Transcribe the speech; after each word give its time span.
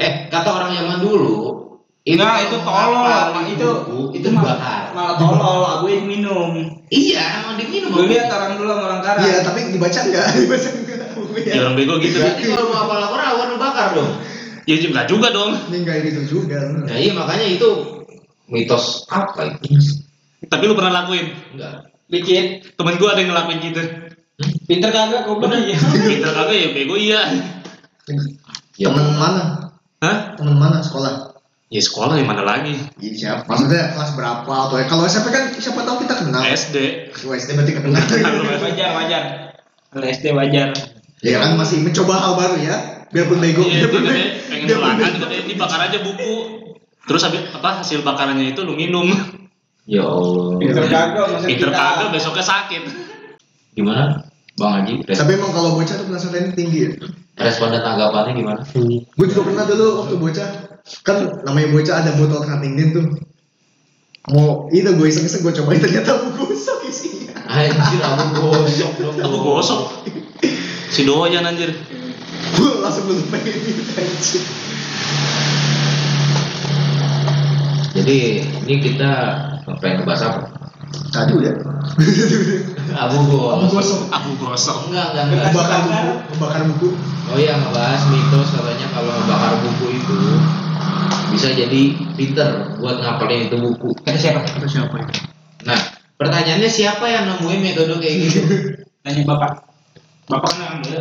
Eh, 0.00 0.12
kata 0.32 0.48
orang 0.48 0.72
zaman 0.72 0.98
dulu, 1.04 1.60
Enggak, 2.00 2.32
kalau 2.32 2.40
itu 2.48 2.56
tolol. 2.64 3.28
Itu 3.52 3.68
buku, 3.84 3.98
itu 4.16 4.28
malah, 4.32 4.56
dibakar. 4.56 4.82
malah 4.96 5.14
tolol, 5.20 5.60
aku 5.68 5.84
yang 5.92 6.04
minum. 6.08 6.50
Iya, 6.88 7.44
emang 7.44 7.60
diminum. 7.60 7.92
Lu 7.92 8.08
lihat 8.08 8.32
orang 8.32 8.56
dulu 8.56 8.72
sama 8.72 8.84
orang 8.88 9.02
karang. 9.04 9.24
Iya, 9.28 9.36
tapi 9.44 9.58
dibaca 9.68 10.00
enggak? 10.08 10.26
Dibaca 10.40 10.68
enggak. 10.72 11.00
Ya 11.44 11.60
orang 11.60 11.76
bego 11.76 11.94
gitu. 12.00 12.16
Berarti 12.16 12.42
kalau 12.48 12.64
mau 12.72 12.76
hafal 12.80 12.98
Al-Quran, 13.04 13.26
Al-Quran 13.28 13.50
dibakar 13.54 13.86
dong. 13.92 14.10
Ya 14.64 14.76
juga 14.80 15.00
juga 15.04 15.28
dong. 15.28 15.50
Ini 15.68 15.76
enggak 15.84 15.96
gitu 16.08 16.20
juga. 16.24 16.58
Nah 16.72 16.96
iya 16.96 17.12
makanya 17.12 17.46
itu 17.46 17.68
mitos 18.50 19.04
apa 19.12 19.60
itu? 19.60 19.78
Tapi 20.48 20.62
lu 20.66 20.74
pernah 20.74 21.04
lakuin? 21.04 21.36
Enggak. 21.52 21.92
Bikin. 22.08 22.64
Temen 22.74 22.96
gua 22.96 23.12
ada 23.12 23.20
yang 23.20 23.30
ngelakuin 23.36 23.60
gitu. 23.60 23.82
Pinter 24.64 24.90
kagak 24.90 25.28
goblok 25.28 25.52
aja. 25.52 25.76
Pinter 26.00 26.32
kagak 26.32 26.56
ya 26.56 26.68
bego 26.72 26.96
iya. 26.96 27.20
Ya, 28.80 28.88
Temen 28.88 29.12
mana? 29.20 29.76
Hah? 30.00 30.40
Temen 30.40 30.56
mana 30.56 30.80
sekolah? 30.80 31.36
Ya 31.68 31.84
sekolah 31.84 32.16
di 32.16 32.24
mana 32.24 32.40
lagi? 32.42 32.80
Iya 32.96 33.12
siapa? 33.14 33.44
Maksudnya 33.44 33.92
kelas 33.92 34.16
berapa 34.16 34.48
atau 34.48 34.74
ya? 34.80 34.88
Kalau 34.88 35.04
SMP 35.04 35.28
kan 35.30 35.52
siapa 35.52 35.84
tahu 35.84 36.02
kita 36.02 36.14
kenal. 36.24 36.42
SD. 36.48 36.76
Oh, 37.28 37.36
SD 37.36 37.60
berarti 37.60 37.72
kenal. 37.76 38.00
wajar, 38.64 38.88
wajar. 38.96 39.22
Kalau 39.92 40.06
SD 40.08 40.32
wajar. 40.32 40.72
ya 41.20 41.36
kan 41.36 41.60
masih 41.60 41.84
mencoba 41.84 42.16
hal 42.16 42.32
baru 42.40 42.56
ya. 42.64 42.76
Biarpun 43.12 43.38
bego. 43.44 43.68
Iya, 43.68 43.84
biarpun 43.86 44.02
dia 44.02 44.16
bego. 44.16 44.48
pengen 44.48 44.66
bego. 44.66 44.80
katanya 45.20 45.44
dibakar 45.44 45.80
aja 45.84 45.98
buku. 46.00 46.34
Terus 47.04 47.22
habis 47.28 47.42
apa 47.52 47.68
hasil 47.84 48.00
bakarannya 48.00 48.56
itu 48.56 48.64
lu 48.64 48.74
minum. 48.74 49.12
Ya 49.84 50.08
Allah. 50.08 50.56
Pinter 50.56 50.88
kagak 50.88 51.26
masa 51.36 51.46
Pinter 51.46 51.70
kagak 51.70 52.08
besoknya 52.16 52.44
sakit. 52.48 52.82
Gimana? 53.76 54.24
Bang 54.58 54.82
Haji, 54.82 55.06
Tapi 55.06 55.30
emang 55.38 55.52
kalau 55.54 55.78
bocah 55.78 55.94
tuh 55.94 56.06
penasaran 56.10 56.52
tinggi 56.52 56.78
ya. 56.84 56.90
Respon 57.40 57.72
dan 57.72 57.82
tanggapannya 57.82 58.32
gimana? 58.36 58.60
Gue 59.16 59.26
juga 59.32 59.42
pernah 59.48 59.64
dulu 59.64 60.04
waktu 60.04 60.14
bocah 60.20 60.48
kan 61.04 61.16
namanya 61.44 61.68
bocah 61.72 61.94
ada 62.04 62.10
botol 62.20 62.44
keratingin 62.44 62.88
tuh. 62.92 63.06
Mau 64.30 64.68
itu 64.68 64.86
gue 64.86 65.06
iseng-iseng 65.08 65.40
gue 65.40 65.52
cobain 65.56 65.80
ternyata 65.80 66.20
buku 66.20 66.52
gosok 66.52 66.84
isinya. 66.86 67.32
Anjir, 67.48 68.00
aku 68.04 68.24
gosok 68.36 68.92
dong. 69.00 69.16
Aku 69.16 69.38
gosok. 69.40 69.80
Si 70.92 71.08
doyan 71.08 71.48
anjir. 71.48 71.72
Gue 72.54 72.70
langsung 72.84 73.08
belum 73.08 73.24
pengen 73.32 73.56
minum 73.64 73.88
anjir. 73.96 74.42
Jadi 77.90 78.18
ini 78.68 78.76
kita 78.78 79.12
pengen 79.80 80.04
ngebahas 80.04 80.22
apa? 80.30 80.59
Tadi 81.10 81.32
udah. 81.34 81.54
Abu 82.94 83.16
Abu 83.22 83.64
gosok. 83.70 83.70
gosok. 83.70 84.00
Aku 84.10 84.28
gosok. 84.38 84.76
Enggak, 84.90 85.06
enggak, 85.14 85.24
enggak. 85.30 85.46
Membakar 85.54 85.80
buku, 85.86 86.10
membakar 86.34 86.62
buku. 86.66 86.88
Oh 87.30 87.38
iya 87.38 87.54
ngebahas 87.54 88.02
mitos 88.10 88.48
katanya 88.50 88.86
kalau 88.90 89.14
bakar 89.26 89.52
buku 89.62 89.86
itu 89.94 90.18
bisa 91.30 91.54
jadi 91.54 91.94
pinter 92.18 92.74
buat 92.82 92.98
ngapalin 92.98 93.46
itu 93.46 93.56
buku. 93.58 93.94
Kata 94.02 94.18
siapa? 94.18 94.42
Kata 94.42 94.66
siapa 94.66 94.94
itu? 94.98 95.14
Nah, 95.62 95.78
pertanyaannya 96.18 96.66
siapa 96.66 97.06
yang 97.06 97.30
nemuin 97.30 97.60
metode 97.62 97.94
kayak 98.02 98.16
gitu? 98.26 98.40
Tanya 99.06 99.22
bapak. 99.24 99.50
Bapak 100.26 100.50
kan 100.58 100.82
ambil. 100.82 100.98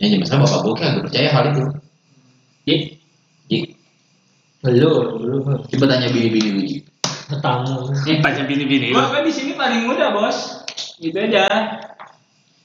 Ya, 0.00 0.16
masa 0.16 0.40
bapak 0.40 0.58
gue 0.64 0.74
kagak 0.78 1.02
percaya 1.10 1.28
hal 1.28 1.44
itu. 1.52 1.62
Ih, 2.70 2.80
Ji, 3.50 3.74
belum, 4.62 5.18
belum. 5.18 5.40
coba 5.66 5.84
tanya 5.90 6.06
bini-bini 6.14 6.50
lu, 6.54 6.62
Ji. 7.30 7.38
Ketemu. 7.38 7.76
Tanya 8.26 8.42
bini-bini. 8.42 8.86
Gua 8.90 9.14
kan 9.14 9.22
di 9.22 9.30
sini 9.30 9.54
paling 9.54 9.86
muda, 9.86 10.10
Bos. 10.10 10.66
Gitu 10.98 11.14
aja. 11.14 11.46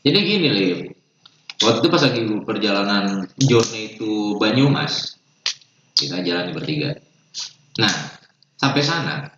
Jadi 0.01 0.19
gini, 0.25 0.47
Lip. 0.49 0.79
Waktu 1.63 1.79
itu 1.81 1.87
pas 1.87 2.03
lagi 2.03 2.21
perjalanan 2.43 3.25
journey 3.39 3.95
itu 3.95 4.35
Banyumas, 4.35 5.15
kita 5.95 6.19
jalan 6.19 6.51
bertiga. 6.51 6.99
Nah, 7.79 7.93
sampai 8.59 8.83
sana, 8.83 9.31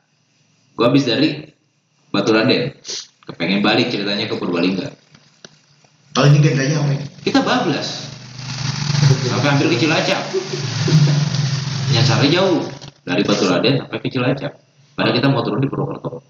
gua 0.73 0.89
habis 0.89 1.05
dari 1.05 1.45
Batu 2.09 2.33
Raden, 2.33 2.73
kepengen 3.21 3.61
balik 3.61 3.93
ceritanya 3.93 4.25
ke 4.25 4.33
Purbalingga. 4.33 4.89
Kalau 6.17 6.27
ini 6.33 6.41
genrenya 6.41 6.81
apa 6.81 6.97
ya? 6.97 7.05
Kita 7.21 7.45
bablas, 7.45 8.09
sampai 9.29 9.47
hampir 9.53 9.69
ke 9.69 9.77
Cilacap. 9.77 10.33
Nyasarnya 11.93 12.29
jauh 12.33 12.65
dari 13.05 13.21
Batu 13.21 13.45
Raden 13.45 13.85
sampai 13.85 13.99
ke 14.01 14.09
Cilacap. 14.09 14.66
Padahal 14.97 15.13
kita 15.13 15.29
mau 15.29 15.45
turun 15.45 15.61
di 15.61 15.69
Purwokerto. 15.69 16.25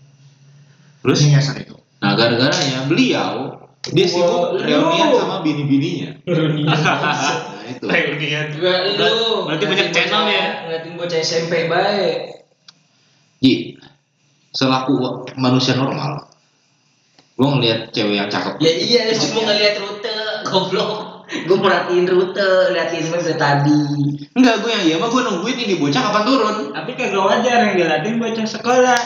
Terus, 1.00 1.24
Ini 1.24 1.40
nyasar 1.40 1.56
itu. 1.64 1.76
nah 1.98 2.14
gara-garanya 2.14 2.86
beliau 2.86 3.58
dia 3.90 4.06
sibuk 4.06 4.60
reunian 4.60 5.10
sama 5.16 5.40
bini-bininya. 5.42 6.20
Nah, 7.68 7.68
itu. 7.68 7.84
Reunian. 7.84 8.48
Juga 8.56 8.96
lu. 8.96 9.44
Berarti 9.44 9.66
banyak 9.68 9.90
channel 9.92 10.24
ya. 10.32 10.46
Ngeliatin 10.64 10.94
bocah 10.96 11.20
SMP 11.20 11.68
baik. 11.68 12.48
Ji, 13.44 13.76
selaku 14.56 15.28
manusia 15.36 15.76
normal, 15.76 16.32
gua 17.36 17.48
ngeliat 17.60 17.92
cewek 17.92 18.24
yang 18.24 18.32
cakep. 18.32 18.56
Ya 18.64 18.72
iya, 18.72 19.00
lu 19.12 19.20
cuma 19.20 19.52
ngeliat 19.52 19.76
rute, 19.84 20.16
goblok. 20.48 21.07
Gue 21.46 21.58
merhatiin 21.62 22.10
rute, 22.10 22.74
liatin 22.74 23.06
dari 23.14 23.36
tadi. 23.38 23.84
Enggak, 24.34 24.66
gue 24.66 24.72
yang 24.74 24.84
iya 24.88 24.96
mah 24.98 25.12
gue 25.14 25.22
nungguin 25.22 25.58
ini 25.62 25.76
bocah 25.78 26.02
kapan 26.02 26.24
turun. 26.26 26.58
Tapi 26.74 26.92
kagak 26.98 27.22
wajar 27.22 27.58
yang 27.70 27.76
diliatin 27.78 28.18
bocah 28.18 28.48
sekolah. 28.48 29.02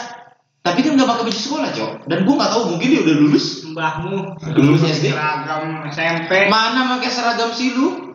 Tapi 0.62 0.86
dia 0.86 0.94
nggak 0.94 1.10
pakai 1.10 1.24
baju 1.26 1.40
sekolah, 1.42 1.70
cok. 1.74 1.92
Dan 2.06 2.18
gue 2.22 2.36
nggak 2.38 2.52
tahu 2.54 2.64
mungkin 2.70 2.88
dia 2.94 3.02
udah 3.02 3.16
lulus. 3.18 3.46
Mbahmu. 3.66 4.18
Lulus 4.54 4.82
SD. 4.86 5.10
Seragam 5.10 5.64
SMP. 5.90 6.32
Mana 6.54 6.96
pakai 6.96 7.10
seragam 7.10 7.50
sih 7.50 7.74
lu? 7.74 8.14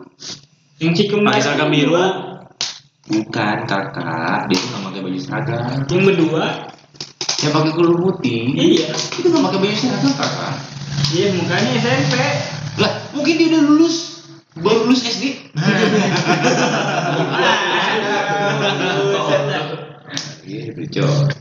Yang 0.79 0.93
cikum 1.03 1.27
Pakai 1.27 1.43
seragam 1.43 1.69
biru. 1.69 1.91
Bukan 3.07 3.57
kakak, 3.67 4.51
dia 4.51 4.57
tuh 4.59 4.67
nggak 4.71 4.83
pakai 4.87 4.99
baju 5.03 5.19
seragam. 5.19 5.75
Yang 5.91 6.03
berdua. 6.07 6.45
Yang 7.43 7.51
pakai 7.51 7.71
kulit 7.75 7.97
putih. 7.99 8.41
Iya. 8.55 8.87
Itu 8.95 9.27
nggak 9.27 9.43
pakai 9.43 9.59
baju 9.59 9.75
seragam 9.75 10.13
kakak. 10.15 10.53
Iya, 11.11 11.27
mukanya 11.35 11.71
SMP. 11.83 12.15
Mungkin 13.17 13.33
dia 13.33 13.47
udah 13.49 13.61
lulus. 13.65 13.95
Baru 14.57 14.85
lulus 14.85 15.01
SD. 15.05 15.53
Gitu, 20.47 20.81
cok. 21.01 21.33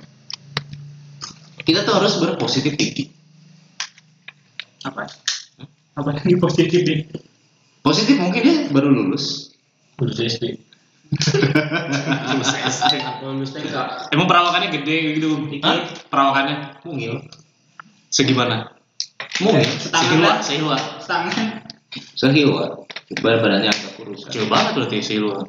Kita 1.67 1.83
tuh 1.83 1.95
harus 1.99 2.15
berpositif 2.23 2.79
tinggi. 2.79 3.11
Apa? 4.87 5.07
Apa 5.97 6.11
lagi 6.15 6.37
positif 6.39 6.81
nih? 6.87 7.09
Positif 7.83 8.17
mungkin 8.21 8.41
dia 8.43 8.57
baru 8.71 8.93
lulus. 8.93 9.57
Lulus 9.99 10.19
SD. 10.21 10.61
Lulus 12.37 12.53
SD. 12.53 12.95
Lulus 13.25 13.51
TK. 13.55 13.75
Emang 14.13 14.27
perawakannya 14.29 14.69
gede 14.75 15.19
gitu? 15.19 15.39
Hah? 15.65 15.89
Perawakannya 16.13 16.83
Mungil. 16.85 17.25
segimana? 18.13 18.76
Mungil. 19.43 19.69
Setengah 19.77 20.41
Sehilwa, 20.41 20.77
lah. 20.77 20.81
sehilwa. 22.17 22.65
Badan 23.23 23.39
badannya 23.41 23.71
agak 23.71 23.93
kurus. 24.01 24.27
Kecil 24.29 24.49
banget 24.49 24.71
berarti 24.77 24.97
sehilwa. 25.01 25.45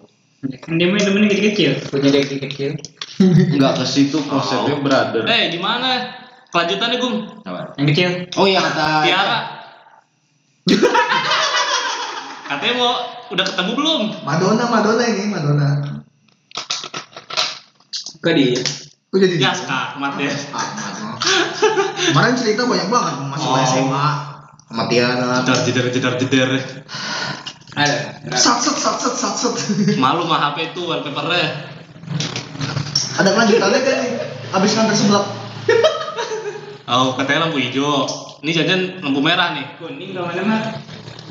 Kan 0.62 0.78
dia 0.78 0.88
main 0.92 1.02
demen 1.02 1.26
kecil-kecil. 1.28 1.90
Punya 1.90 2.10
dia 2.14 2.22
kecil. 2.24 2.72
Enggak 3.58 3.82
ke 3.82 3.86
situ 3.90 4.22
konsepnya 4.30 4.78
Oh. 4.78 4.84
brother. 4.84 5.26
Eh, 5.26 5.50
gimana? 5.50 6.14
Kelanjutannya, 6.54 6.98
Gum? 7.02 7.16
Apa? 7.44 7.74
Yang 7.82 7.88
kecil. 7.92 8.10
Oh 8.38 8.46
yang 8.48 8.64
kata 8.64 8.86
Tiara. 9.04 9.40
Katanya 12.48 12.74
mau 12.80 12.94
udah 13.28 13.44
ketemu 13.44 13.72
belum? 13.76 14.02
Madonna, 14.24 14.64
Madonna 14.72 15.04
ini, 15.04 15.24
Madonna. 15.28 15.70
Ke 18.24 18.32
dia. 18.32 18.62
Kok 19.18 19.26
jadi 19.26 19.36
Ya, 19.36 19.50
dia? 19.50 19.54
skakmat 19.58 20.14
ya. 20.16 20.30
Ah, 20.54 20.68
Madonna. 20.70 21.16
Kemarin 21.98 22.34
cerita 22.38 22.62
banyak 22.64 22.88
banget 22.88 23.14
masuk 23.28 23.50
Oh. 23.50 23.58
SMA 23.58 24.08
sama 24.64 24.84
Tiara. 24.86 25.42
Jedar, 25.42 25.58
jedar, 25.66 25.86
jedar, 25.90 26.14
jedar. 26.22 26.50
Ada. 27.74 27.98
Sat 28.32 28.58
sat 28.60 28.78
sat 28.78 28.96
sat 28.96 29.16
sat 29.16 29.34
sat. 29.36 29.54
Malu 29.98 30.26
mah 30.26 30.54
HP 30.54 30.72
itu 30.72 30.86
wallpapernya. 30.86 31.74
Ada 33.18 33.30
kelanjutannya 33.34 33.80
kan 33.82 33.96
nih? 33.98 34.12
Abis 34.54 34.72
nganter 34.74 34.94
sebelah. 34.94 35.26
Oh, 36.88 37.18
katanya 37.18 37.50
lampu 37.50 37.58
hijau. 37.58 38.06
Ini 38.40 38.52
jajan 38.54 38.82
lampu 39.02 39.20
merah 39.20 39.58
nih. 39.58 39.66
Kuning 39.76 40.14
gak 40.14 40.24
mana-mana. 40.24 40.78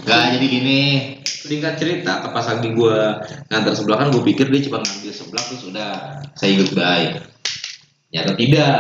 Gak 0.03 0.35
jadi 0.35 0.47
gini. 0.47 0.81
Singkat 1.23 1.79
cerita, 1.79 2.27
pas 2.27 2.43
lagi 2.43 2.75
gue 2.75 2.99
ngantar 3.47 3.71
sebelah 3.71 4.03
kan 4.03 4.11
gue 4.11 4.19
pikir 4.21 4.51
dia 4.51 4.67
cuma 4.67 4.83
ngambil 4.83 5.13
sebelah 5.15 5.43
terus 5.47 5.63
udah 5.71 5.91
saya 6.35 6.59
goodbye. 8.17 8.17
Nyata 8.17 8.33
tidak. 8.41 8.77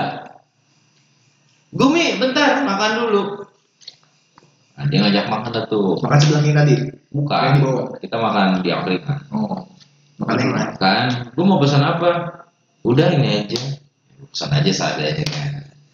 Gumi, 1.77 2.17
bentar 2.17 2.65
makan 2.65 2.91
dulu. 3.05 3.23
Nah, 4.77 4.85
dia 4.93 4.99
ngajak 5.05 5.27
makan 5.29 5.53
tuh. 5.69 5.97
Makan 6.05 6.19
sebelah 6.21 6.41
kiri 6.45 6.57
tadi. 6.57 6.75
Bukan. 7.13 7.49
Yang. 7.61 8.01
Kita 8.01 8.17
makan 8.21 8.61
di 8.61 8.69
angkringan. 8.73 9.19
Oh. 9.33 9.65
Makan 10.21 10.37
yang 10.41 10.53
lain. 10.53 10.69
Kan, 10.81 11.07
gue 11.33 11.45
mau 11.45 11.61
pesan 11.61 11.85
apa? 11.85 12.45
Udah 12.85 13.09
ini 13.13 13.45
aja. 13.45 13.61
Pesan 14.33 14.53
aja 14.53 14.71
seadanya. 14.73 15.25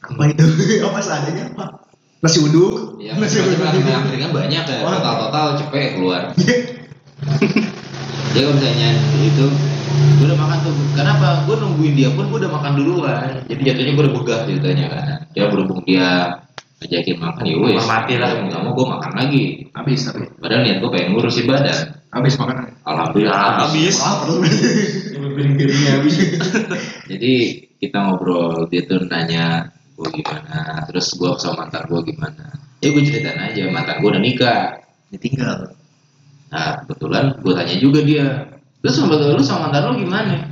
Apa 0.03 0.23
itu? 0.31 0.45
apa 0.87 0.99
seadanya 0.99 1.51
apa? 1.55 1.67
Nasi 2.23 2.39
uduk. 2.43 3.03
Ya, 3.03 3.15
Nasi 3.19 3.43
uduk. 3.43 3.59
macam-macam 3.59 4.07
angkringan 4.07 4.31
banyak 4.35 4.63
ya. 4.67 4.79
Wah. 4.83 4.99
Total-total 4.99 5.47
cepet 5.63 5.89
keluar. 5.99 6.23
dia 8.33 8.41
kalau 8.43 8.57
misalnya 8.57 8.89
itu 9.23 9.47
gue 9.93 10.27
udah 10.27 10.39
makan 10.39 10.59
tuh 10.63 10.73
kenapa 10.95 11.27
gue 11.45 11.57
nungguin 11.59 11.93
dia 11.95 12.09
pun 12.13 12.25
gue 12.29 12.39
udah 12.43 12.53
makan 12.53 12.73
duluan 12.79 13.29
jadi 13.47 13.61
jatuhnya 13.73 13.93
gue 13.93 14.05
udah 14.09 14.15
begah 14.21 14.39
ceritanya 14.49 14.87
kan 14.91 15.05
dia 15.33 15.45
berhubung 15.49 15.81
dia 15.85 16.07
ajakin 16.83 17.17
makan 17.19 17.43
ya 17.47 17.57
wes 17.63 17.87
Mati 17.87 18.15
lah. 18.19 18.31
nggak 18.43 18.61
mau 18.61 18.73
gue 18.75 18.87
makan 18.91 19.13
lagi 19.15 19.45
Habis 19.73 20.01
tapi. 20.11 20.27
padahal 20.43 20.63
niat 20.67 20.77
gue 20.83 20.91
pengen 20.91 21.09
ngurusin 21.15 21.47
badan 21.47 21.79
Habis 22.13 22.35
makan. 22.37 22.77
alhamdulillah 22.85 23.65
habis. 23.65 23.97
Piring-piringnya 25.17 25.91
habis. 25.97 26.15
jadi 27.11 27.35
kita 27.81 27.99
ngobrol 28.05 28.69
dia 28.69 28.85
tuh 28.85 29.01
nanya 29.09 29.73
gue 29.97 30.09
gimana 30.21 30.85
terus 30.91 31.15
gue 31.17 31.31
sama 31.41 31.65
mantan 31.65 31.89
gue 31.89 32.01
gimana 32.13 32.53
ya 32.85 32.93
gue 32.93 33.01
ceritain 33.01 33.39
aja 33.39 33.63
mantan 33.73 34.03
gue 34.05 34.09
udah 34.13 34.21
nikah 34.23 34.63
Ditinggal. 35.09 35.73
nah 36.53 36.85
kebetulan 36.85 37.25
gue 37.41 37.53
tanya 37.57 37.77
juga 37.81 38.01
dia 38.05 38.27
lu 38.83 38.91
sama 38.91 39.15
lu 39.15 39.43
sama 39.47 39.71
mantan 39.71 39.95
lu 39.95 40.03
gimana? 40.03 40.43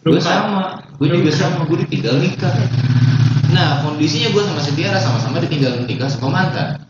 Gue 0.00 0.20
sama. 0.24 0.80
Gue 0.96 1.12
juga 1.12 1.30
sama 1.36 1.68
gue 1.68 1.84
ditinggal 1.84 2.16
nikah. 2.16 2.50
Nah 3.52 3.84
kondisinya 3.84 4.32
gue 4.32 4.42
sama 4.42 4.60
si 4.64 4.72
Tiara 4.72 4.96
sama-sama 4.96 5.36
ditinggal 5.44 5.84
nikah 5.84 6.08
sama 6.08 6.32
mantan. 6.32 6.80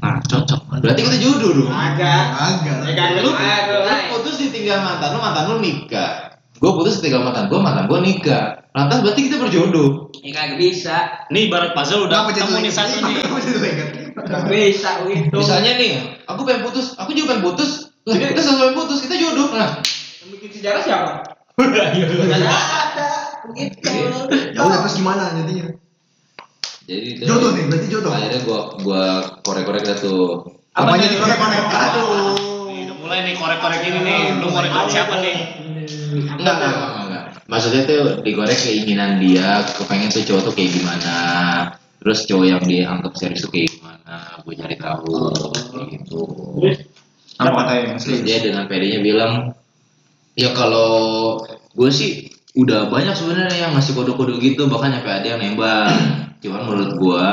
Nah 0.00 0.16
cocok. 0.24 0.80
Berarti 0.80 1.00
kita 1.04 1.18
jodoh 1.20 1.50
dong. 1.60 1.70
Agak. 1.70 2.24
Agak. 2.40 2.76
Ya 2.88 2.92
kan? 2.96 3.08
Lu, 3.20 3.30
lu 3.30 3.78
lu 3.84 3.94
putus 4.16 4.40
ditinggal 4.40 4.80
mantan 4.80 5.12
lu 5.12 5.20
mantan 5.20 5.44
lu 5.52 5.56
nikah. 5.60 6.40
Gue 6.56 6.70
putus 6.72 7.04
ditinggal 7.04 7.28
mantan 7.28 7.52
gue 7.52 7.60
mantan 7.60 7.84
gue 7.84 8.00
nikah. 8.00 8.64
Lantas 8.74 9.06
berarti 9.06 9.20
kita 9.28 9.38
berjodoh? 9.38 10.10
Ya 10.24 10.34
kagak 10.34 10.58
bisa. 10.58 10.96
ini 11.30 11.52
ibarat 11.52 11.76
puzzle 11.76 12.08
udah 12.08 12.26
ketemu 12.32 12.64
nih 12.64 12.72
satu 12.72 12.96
nih. 13.06 13.14
Bisa 14.48 15.04
begitu. 15.04 15.36
misalnya 15.36 15.76
nih 15.76 15.92
aku 16.24 16.48
pengen 16.48 16.64
putus. 16.64 16.96
Aku 16.96 17.12
juga 17.12 17.36
pengen 17.36 17.44
putus 17.52 17.93
lah 18.04 18.14
kita 18.14 18.36
pengen 18.36 18.74
putus 18.74 19.00
kita 19.00 19.14
jodoh 19.14 19.48
nah 19.50 19.80
Yang 20.20 20.28
bikin 20.34 20.50
sejarah 20.54 20.82
siapa? 20.82 21.10
Iya, 21.94 22.04
Gak 22.04 22.34
ada. 22.34 22.56
Begitu. 23.46 23.88
Ya 24.50 24.60
udah 24.60 24.78
terus 24.80 24.96
gimana 24.96 25.30
jadinya? 25.32 25.70
jadi 26.84 27.06
itu 27.10 27.22
Jodoh 27.24 27.50
nih, 27.52 27.64
berarti 27.64 27.86
jodoh. 27.88 28.10
akhirnya 28.10 28.40
gua 28.42 28.58
gua 28.78 29.02
korek-korek 29.40 29.82
dah 29.82 29.96
tuh 29.96 30.44
Apa 30.70 30.84
Apa 30.86 30.98
jadi 30.98 31.10
nih? 31.10 31.18
korek-korek? 31.18 31.62
Aduh. 31.64 32.04
Nih, 32.66 32.80
udah 32.84 32.96
mulai 32.98 33.18
nih 33.22 33.34
korek-korek 33.34 33.80
ini 33.82 33.98
nih 34.00 34.18
lu 34.36 34.46
korek 34.48 34.70
siapa 34.86 35.14
nih 35.18 35.36
enggak 36.34 36.54
enggak 36.54 36.72
enggak, 36.98 37.22
maksudnya 37.46 37.82
tuh 37.84 38.02
digorek 38.20 38.56
keinginan 38.58 39.16
dia 39.16 39.48
kepengen 39.70 40.08
tuh 40.08 40.24
cowok 40.24 40.42
tuh 40.42 40.54
kayak 40.54 40.70
gimana 40.72 41.14
terus 41.98 42.24
cowok 42.24 42.46
yang 42.46 42.62
dia 42.62 42.82
anggap 42.86 43.12
serius 43.14 43.40
tuh 43.40 43.50
kayak 43.50 43.68
gimana 43.70 44.14
gue 44.40 44.54
cari 44.54 44.76
tahu 44.76 45.16
gitu 45.86 46.20
Apa 47.38 47.66
katanya? 47.66 47.98
terus 47.98 48.22
dia 48.22 48.38
dengan 48.38 48.70
pedenya 48.70 49.02
bilang 49.02 49.32
ya 50.38 50.54
kalau 50.54 51.38
gue 51.74 51.90
sih 51.90 52.30
udah 52.54 52.86
banyak 52.86 53.14
sebenarnya 53.18 53.66
yang 53.66 53.72
ngasih 53.74 53.98
kode-kode 53.98 54.38
gitu 54.38 54.70
bahkan 54.70 54.94
nyampe 54.94 55.10
ada 55.10 55.26
yang 55.26 55.40
nembak. 55.42 55.90
Cuman 56.42 56.62
menurut 56.70 56.92
gue 56.94 57.26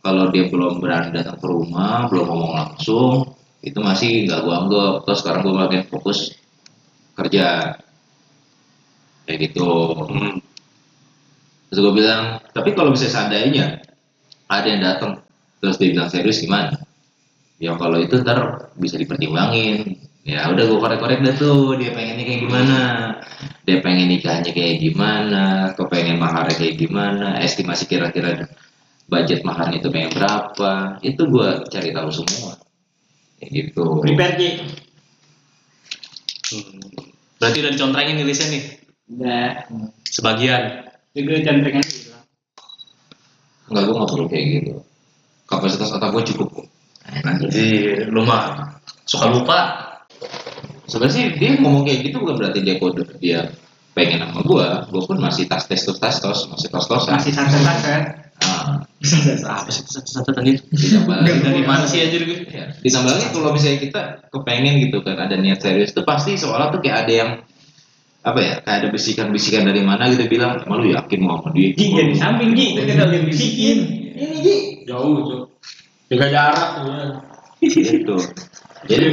kalau 0.00 0.24
dia 0.30 0.46
belum 0.46 0.78
berani 0.78 1.10
datang 1.10 1.36
ke 1.36 1.46
rumah 1.46 2.06
belum 2.08 2.24
ngomong 2.30 2.52
langsung 2.54 3.34
itu 3.60 3.78
masih 3.82 4.30
nggak 4.30 4.40
gue 4.46 4.54
anggap. 4.54 4.94
Terus 5.06 5.18
sekarang 5.22 5.40
gue 5.42 5.54
makin 5.54 5.82
fokus 5.90 6.18
kerja. 7.18 7.74
Kayak 9.26 9.38
gitu. 9.50 9.70
Hmm. 10.10 10.42
terus 11.70 11.86
gue 11.86 11.94
bilang 12.02 12.42
tapi 12.50 12.74
kalau 12.74 12.90
bisa 12.90 13.06
seandainya 13.06 13.78
ada 14.50 14.66
yang 14.66 14.82
datang 14.82 15.22
terus 15.62 15.78
dia 15.78 15.94
bilang 15.94 16.10
serius 16.10 16.42
gimana 16.42 16.74
ya 17.60 17.76
kalau 17.76 18.00
itu 18.00 18.24
ntar 18.24 18.72
bisa 18.80 18.96
dipertimbangin. 18.96 20.00
Ya 20.24 20.48
udah 20.52 20.64
gue 20.68 20.78
korek-korek 20.80 21.20
dah 21.24 21.34
tuh 21.36 21.76
dia 21.76 21.92
pengennya 21.92 22.24
kayak 22.24 22.40
gimana. 22.44 22.78
Dia 23.68 23.78
pengen 23.84 24.08
nikahnya 24.08 24.50
kayak 24.52 24.80
gimana 24.80 25.72
kepengen 25.76 26.16
maharnya 26.16 26.56
kayak 26.56 26.76
gimana 26.80 27.40
estimasi 27.40 27.84
kira-kira 27.88 28.48
budget 29.08 29.44
maharnya 29.44 29.80
itu 29.80 29.88
pengen 29.92 30.12
berapa. 30.16 31.00
Itu 31.04 31.28
gue 31.28 31.48
cari 31.68 31.92
tahu 31.92 32.10
semua. 32.12 32.56
Kayak 33.40 33.50
gitu. 33.52 33.84
Prepare 34.00 34.34
Ki. 34.40 34.50
Hmm. 36.50 36.82
berarti 37.40 37.62
udah 37.62 37.72
dicontrengin 37.72 38.14
nih 38.20 38.26
listnya 38.26 38.48
nih? 38.52 38.64
Udah. 39.16 39.48
sebagian? 40.04 40.62
Juga 41.16 41.40
jantengan 41.40 41.80
bilang. 41.80 42.24
enggak 43.70 43.82
gue 43.86 43.94
nggak 43.96 44.10
perlu 44.10 44.26
kayak 44.28 44.44
gitu. 44.52 44.72
Kapasitas 45.48 45.90
otak 45.94 46.10
gue 46.12 46.22
cukup 46.34 46.69
jadi 47.18 47.66
lu 48.08 48.22
mah 48.24 48.74
suka 49.06 49.26
lupa. 49.30 49.58
Sebenarnya 50.90 51.14
sih 51.14 51.24
dia 51.38 51.54
ngomong 51.58 51.86
kayak 51.86 52.10
gitu 52.10 52.22
bukan 52.22 52.34
berarti 52.38 52.60
dia 52.66 52.74
kode 52.78 53.06
dia 53.22 53.50
pengen 53.94 54.26
sama 54.26 54.42
gua. 54.42 54.66
Gua 54.90 55.02
pun 55.06 55.18
masih 55.22 55.46
tas 55.46 55.66
tes 55.66 55.82
tos 55.82 55.98
tas 55.98 56.18
tos 56.18 56.50
masih 56.50 56.68
tos 56.70 56.86
tosan. 56.86 57.18
Masih 57.18 57.32
santai-santai. 57.34 57.98
nah, 58.40 59.60
apa 59.60 59.70
sih 59.72 59.84
satu 59.86 60.32
tadi? 60.32 60.56
Ditambah 60.56 61.24
lagi. 61.24 61.40
dari 61.44 61.62
mana 61.64 61.84
sih 61.84 62.04
aja 62.04 62.16
gue 62.20 62.44
ya, 62.48 62.72
ditambah 62.84 63.12
lagi 63.12 63.26
kalau 63.32 63.52
misalnya 63.52 63.78
kita 63.80 64.02
kepengen 64.32 64.74
gitu 64.88 65.04
kan 65.04 65.16
ada 65.16 65.36
niat 65.36 65.60
serius 65.60 65.92
itu 65.92 66.04
pasti 66.04 66.36
seolah 66.36 66.72
tuh 66.72 66.80
kayak 66.80 67.04
ada 67.04 67.12
yang 67.12 67.30
apa 68.20 68.40
ya 68.40 68.54
kayak 68.60 68.76
ada 68.84 68.88
bisikan-bisikan 68.92 69.64
dari 69.64 69.80
mana 69.80 70.12
gitu 70.12 70.28
bilang 70.28 70.60
malu 70.68 70.88
yakin 70.92 71.20
mau 71.20 71.40
sama 71.40 71.56
dia? 71.56 71.72
Ji, 71.72 71.86
ya 71.96 72.04
di 72.04 72.16
samping 72.16 72.52
Ji, 72.52 72.76
kita 72.76 73.08
udah 73.08 73.16
yang 73.16 73.26
bisikin. 73.28 73.78
Ini 74.16 74.36
Ji. 74.44 74.56
Jauh 74.84 75.16
tuh. 75.24 75.42
Jaga 76.10 76.26
jarak 76.26 76.68
tuh. 76.76 76.90
ya. 77.62 77.70
gitu 77.70 78.16
jadi 78.84 79.06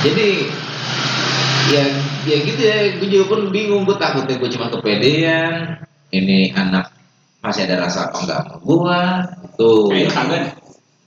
jadi 0.00 0.28
ya 1.68 1.84
ya 2.24 2.36
gitu 2.42 2.60
ya 2.60 2.76
gue 2.96 3.08
juga 3.08 3.24
pun 3.28 3.40
bingung 3.50 3.82
gue 3.84 3.94
takutnya 3.94 4.34
gue 4.34 4.50
cuma 4.50 4.66
kepedean 4.68 5.78
ini 6.10 6.50
anak 6.52 6.90
masih 7.38 7.68
ada 7.68 7.86
rasa 7.86 8.08
apa 8.08 8.18
enggak 8.18 8.38
sama 8.40 8.56
gue 8.58 9.00
itu 9.48 9.70
Kayaknya 9.88 10.10
kagak. 10.12 10.42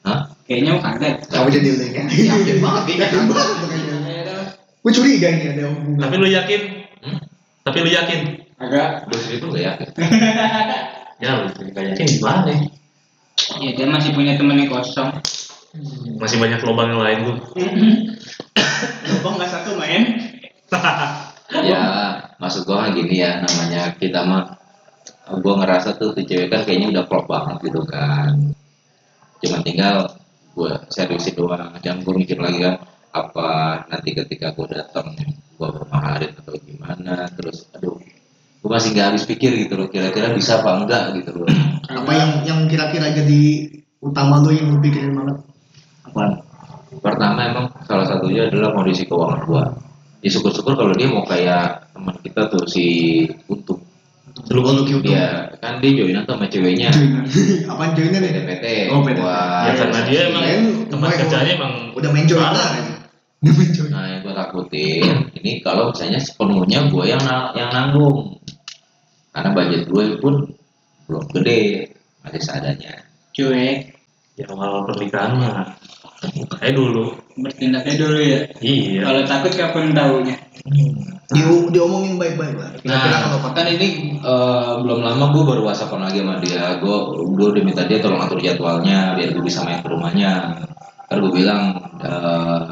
Hah? 0.02 0.20
Kayaknya 0.44 0.72
kagak. 0.80 1.14
Kamu 1.28 1.48
jadi 1.50 1.70
lengket. 1.72 2.06
yakin 2.08 2.58
banget 2.58 2.82
kayaknya 2.84 3.06
Yakin 3.06 3.26
banget 3.28 3.56
kayaknya. 3.62 4.36
Gue 4.82 4.92
curiga 4.92 5.28
ini 5.30 5.46
ada 5.48 5.64
hubungan. 5.68 6.00
tapi 6.00 6.16
lu 6.16 6.28
yakin 6.30 6.62
Hmm? 7.02 7.18
tapi 7.64 7.78
lu 7.82 7.90
yakin 7.90 8.20
Agak. 8.56 8.90
gue 9.10 9.18
sendiri 9.18 9.38
pun 9.42 9.50
gak 9.52 9.66
yakin 9.66 9.88
ya 11.22 11.30
lu 11.34 11.50
gak 11.74 11.84
yakin 11.90 12.06
gimana 12.08 12.42
nih 12.46 12.60
Ya 13.62 13.72
dia 13.76 13.88
masih 13.88 14.12
punya 14.16 14.38
temen 14.38 14.58
yang 14.60 14.72
kosong. 14.72 15.12
masih 16.20 16.36
banyak 16.36 16.60
lubang 16.68 16.92
yang 16.92 17.00
lain 17.00 17.20
gue 17.24 17.36
Lubang 19.16 19.40
nggak 19.40 19.52
satu 19.56 19.80
main. 19.80 20.20
ya 21.72 21.84
maksud 22.40 22.68
gue 22.68 22.76
kan 22.76 22.92
gini 22.92 23.24
ya 23.24 23.40
namanya 23.44 23.96
kita 23.96 24.24
mah 24.24 24.60
gue 25.32 25.54
ngerasa 25.64 25.96
tuh 25.96 26.12
tuh 26.12 26.24
cewek 26.24 26.52
kan 26.52 26.64
kayaknya 26.68 27.00
udah 27.00 27.04
klop 27.08 27.28
banget 27.28 27.72
gitu 27.72 27.82
kan 27.88 28.52
cuma 29.40 29.58
tinggal 29.64 30.12
gue 30.56 30.72
seriusin 30.92 31.36
doang 31.40 31.72
jangan 31.80 32.04
gue 32.04 32.14
mikir 32.16 32.38
lagi 32.40 32.60
kan 32.60 32.76
apa 33.12 33.84
nanti 33.92 34.16
ketika 34.16 34.56
gue 34.56 34.68
datang 34.72 35.16
gue 35.60 35.68
bermaharin 35.68 36.32
atau 36.40 36.56
gimana 36.60 37.28
terus 37.36 37.68
aduh 37.76 38.00
gue 38.62 38.70
masih 38.70 38.94
nggak 38.94 39.08
habis 39.12 39.24
pikir 39.26 39.52
gitu 39.68 39.74
loh 39.76 39.88
kira-kira 39.90 40.32
bisa 40.36 40.62
apa 40.62 40.86
enggak 40.86 41.04
gitu 41.20 41.44
loh 41.44 41.50
Apa 41.92 42.12
yang 42.14 42.32
yang 42.48 42.61
kira-kira 42.72 43.12
jadi 43.12 43.42
utama 44.00 44.40
lo 44.40 44.50
yang 44.50 44.72
lo 44.72 44.80
pikirin 44.80 45.12
banget? 45.12 45.38
Apaan? 46.04 46.32
pertama 46.92 47.48
emang 47.48 47.66
salah 47.82 48.04
satunya 48.04 48.46
adalah 48.46 48.76
kondisi 48.76 49.08
keuangan 49.08 49.48
gue 49.48 49.64
ya 50.22 50.30
syukur-syukur 50.30 50.76
kalau 50.76 50.92
dia 50.92 51.08
mau 51.08 51.24
kayak 51.24 51.88
teman 51.90 52.14
kita 52.20 52.52
tuh 52.52 52.68
si 52.68 52.86
Untung 53.48 53.80
lu 54.50 54.60
lu 54.60 54.84
gitu 54.84 55.00
dia 55.02 55.48
kan 55.58 55.80
dia 55.80 55.92
joinan 55.94 56.28
tuh 56.28 56.36
sama 56.36 56.46
ceweknya 56.46 56.92
Apaan 57.72 57.96
joinnya 57.96 58.20
nih? 58.20 58.32
PTPT 58.36 58.66
Oh. 58.92 59.00
Wah, 59.08 59.66
ya 59.66 59.74
karena 59.78 60.00
dia 60.04 60.20
emang 60.30 60.44
gue- 60.92 61.16
kerjanya 61.18 61.52
emang 61.56 61.74
Udah 61.96 62.10
main 62.12 62.28
join 62.28 62.44
lah. 62.44 62.72
Join. 63.42 63.90
Nah, 63.90 64.06
yang 64.06 64.20
gue 64.22 64.34
takutin 64.36 65.04
ini 65.34 65.64
kalau 65.64 65.90
misalnya 65.90 66.20
sepenuhnya 66.20 66.86
gue 66.86 67.04
yang 67.08 67.24
na- 67.24 67.56
yang 67.56 67.72
nanggung, 67.72 68.38
karena 69.32 69.50
budget 69.50 69.84
gue 69.88 70.04
pun 70.20 70.54
belum 71.08 71.24
gede, 71.34 71.90
masih 72.26 72.42
seadanya. 72.42 72.94
Cuek. 73.32 73.98
ya 74.40 74.48
awal 74.48 74.88
pernikahan 74.88 75.36
mah 75.38 75.76
kayak 76.58 76.74
dulu 76.80 77.12
Bertindaknya 77.40 77.94
dulu 77.98 78.20
ya. 78.22 78.40
iya 78.62 79.02
Kalau 79.08 79.22
takut 79.26 79.54
kapan 79.56 79.96
tahunya? 79.96 80.36
Di, 81.32 81.42
diomongin 81.72 82.20
baik-baik 82.20 82.56
lah. 82.60 82.70
Kira-kira 82.76 83.18
kalau 83.24 83.40
Nah, 83.40 83.52
kan 83.56 83.66
ini 83.72 83.88
eh, 84.20 84.72
belum 84.84 85.00
lama 85.00 85.26
gue 85.32 85.44
baru 85.48 85.62
whatsappan 85.64 86.12
lagi 86.12 86.20
sama 86.22 86.36
dia. 86.44 86.76
Gue 86.84 86.96
gue 87.36 87.48
udah 87.56 87.64
minta 87.64 87.84
dia 87.88 88.04
tolong 88.04 88.20
atur 88.20 88.40
jadwalnya 88.44 89.16
biar 89.16 89.32
gue 89.32 89.44
bisa 89.44 89.64
main 89.64 89.80
ke 89.80 89.90
rumahnya. 89.90 90.60
Kan 91.08 91.18
gue 91.24 91.32
bilang 91.32 91.62
eh, 92.04 92.64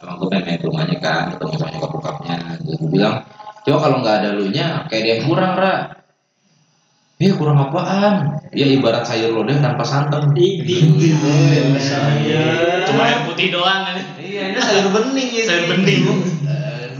emang 0.00 0.16
gue 0.22 0.28
pengen 0.30 0.44
main 0.46 0.58
ke 0.62 0.66
rumahnya 0.70 0.96
kan 1.02 1.24
ketemu 1.34 1.52
sama 1.58 1.70
nyokap 1.74 1.90
bokapnya. 1.98 2.36
Gue 2.62 2.88
bilang 2.94 3.14
coba 3.60 3.78
kalau 3.82 3.96
nggak 4.00 4.16
ada 4.22 4.28
lu 4.38 4.46
nya 4.54 4.86
kayak 4.86 5.02
dia 5.02 5.12
yang 5.18 5.22
kurang 5.26 5.52
ra. 5.58 5.74
Ya 7.20 7.36
kurang 7.36 7.60
apaan? 7.60 8.40
Ya 8.56 8.64
ibarat 8.64 9.04
sayur 9.04 9.36
lodeh 9.36 9.60
tanpa 9.60 9.84
santan. 9.84 10.32
Ini 10.32 11.12
saya. 11.76 12.40
Cuma 12.88 13.02
air 13.04 13.28
putih 13.28 13.52
doang 13.52 13.84
kan. 13.84 14.00
iya 14.16 14.56
ini 14.56 14.58
sayur 14.58 14.88
bening 14.88 15.28
ya. 15.28 15.44
Sayur 15.44 15.64
bening. 15.76 16.00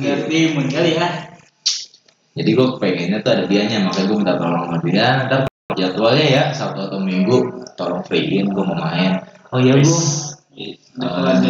Ngerti 0.00 0.38
kali 0.56 0.92
ya. 0.96 1.08
jadi 2.30 2.56
gue 2.56 2.68
pengennya 2.78 3.18
tuh 3.26 3.36
ada 3.36 3.44
dianya 3.44 3.84
makanya 3.84 4.06
gue 4.06 4.16
minta 4.16 4.34
tolong 4.36 4.64
sama 4.68 4.76
dia. 4.84 5.08
Ntar 5.26 5.40
jadwalnya 5.72 6.26
ya 6.28 6.42
sabtu 6.52 6.80
atau 6.88 7.00
minggu 7.00 7.36
tolong 7.74 8.04
free-in 8.04 8.52
gue 8.52 8.64
mau 8.64 8.76
main. 8.76 9.24
Oh 9.50 9.58
iya 9.58 9.76
bu. 9.76 9.92
Eh, 10.56 10.76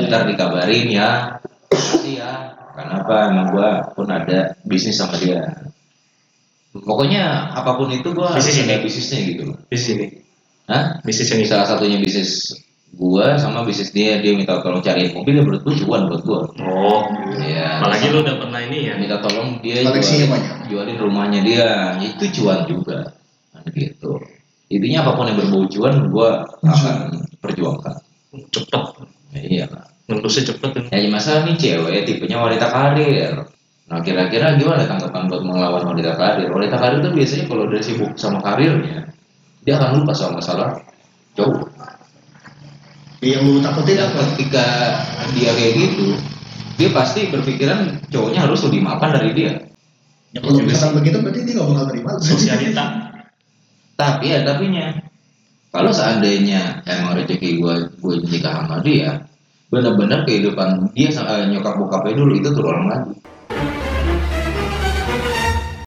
ntar 0.06 0.30
dikabarin 0.30 0.86
ya. 0.88 1.38
Makasih 1.74 2.22
ya. 2.22 2.32
Kenapa 2.74 3.34
emang 3.34 3.50
gue 3.50 3.70
pun 3.98 4.06
ada 4.08 4.54
bisnis 4.62 4.98
sama 4.98 5.18
dia 5.18 5.69
pokoknya 6.74 7.50
apa 7.52 7.74
pun 7.74 7.90
itu 7.90 8.14
gue 8.14 8.26
harus 8.26 8.40
Bisnis 8.46 8.62
ini? 8.62 8.74
bisnisnya 8.82 9.18
gitu 9.26 9.42
Bisnis 9.66 9.88
ini. 9.98 10.06
Hah? 10.70 11.02
Bisnis 11.02 11.28
yang 11.34 11.42
salah 11.46 11.66
satunya 11.66 11.98
bisnis 11.98 12.54
gua 12.90 13.38
sama 13.38 13.62
bisnis 13.62 13.94
dia 13.94 14.18
dia 14.18 14.34
minta 14.34 14.58
tolong 14.66 14.82
cariin 14.82 15.14
mobil 15.14 15.38
ya 15.38 15.42
menurut 15.46 15.62
gua 15.62 15.74
cuan 15.78 16.02
buat 16.10 16.22
gua 16.26 16.40
Oh. 16.58 17.06
Iya. 17.38 17.78
Apalagi 17.78 18.10
lu 18.10 18.18
udah 18.26 18.34
pernah 18.42 18.60
ini 18.66 18.90
ya. 18.90 18.94
minta 18.98 19.22
tolong 19.22 19.62
dia 19.62 19.86
Koleksinya 19.86 20.26
jualin, 20.26 20.34
banyak. 20.34 20.54
jualin 20.70 20.96
rumahnya 20.98 21.40
dia 21.46 21.68
itu 22.02 22.24
cuan 22.42 22.66
juga 22.66 23.14
Kan 23.54 23.62
gitu 23.74 24.18
intinya 24.70 25.02
apa 25.06 25.10
pun 25.18 25.26
yang 25.26 25.38
berbau 25.38 25.66
cuan 25.66 25.94
gua 26.10 26.46
akan 26.62 27.26
perjuangkan 27.42 27.94
Cepet. 28.54 28.84
ya, 29.34 29.40
iya 29.42 29.64
kan 29.66 29.86
Nembusnya 30.10 30.50
cepet 30.50 30.70
ya 30.90 31.06
masalah 31.10 31.46
nih 31.46 31.54
cewek 31.58 32.02
tipenya 32.06 32.42
wanita 32.42 32.66
karir 32.70 33.46
nah 33.90 33.98
kira-kira 33.98 34.54
gimana 34.54 34.86
tanggapan 34.86 35.26
buat 35.26 35.42
melawan 35.42 35.82
wanita 35.82 36.14
karir? 36.14 36.46
Wanita 36.46 36.78
karir 36.78 36.98
tuh 37.02 37.10
biasanya 37.10 37.44
kalau 37.50 37.66
udah 37.66 37.80
sibuk 37.82 38.14
sama 38.14 38.38
karirnya 38.38 39.10
dia 39.66 39.74
akan 39.76 40.00
lupa 40.00 40.14
sama 40.14 40.38
masalah 40.38 40.78
cowok 41.34 41.68
yang 43.20 43.44
lu 43.44 43.60
takutin 43.60 44.00
apa? 44.00 44.20
Ketika 44.32 44.66
dia 45.36 45.50
kayak 45.52 45.72
gitu 45.76 46.16
dia 46.80 46.88
pasti 46.96 47.28
berpikiran 47.28 48.00
cowoknya 48.08 48.48
harus 48.48 48.64
lebih 48.64 48.80
mapan 48.80 49.12
dari 49.12 49.36
dia. 49.36 49.52
Ya 50.32 50.40
kalau 50.40 50.62
misalkan 50.64 51.04
begitu 51.04 51.20
berarti 51.20 51.44
dia 51.44 51.58
gak 51.60 51.68
bakal 51.68 51.86
terima. 51.90 52.10
Sosialita. 52.22 52.86
tapi 54.00 54.32
ya 54.32 54.40
tapinya 54.48 54.96
kalau 55.68 55.92
seandainya 55.92 56.80
emang 56.88 57.20
rezeki 57.20 57.60
gue 57.60 57.74
gue 58.00 58.14
nikah 58.32 58.64
sama 58.64 58.80
dia 58.80 59.28
benar-benar 59.68 60.24
kehidupan 60.24 60.88
dia 60.96 61.12
eh, 61.12 61.44
nyokap 61.52 61.76
bokapnya 61.76 62.16
dulu 62.16 62.32
itu 62.40 62.48
terulang 62.48 62.88
lagi 62.88 63.12